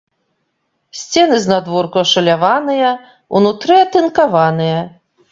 Сцены 0.99 1.35
знадворку 1.43 1.97
ашаляваныя, 2.03 2.89
унутры 3.41 3.75
атынкаваныя. 3.83 4.79